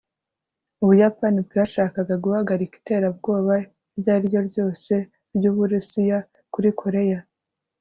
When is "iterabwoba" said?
2.81-3.53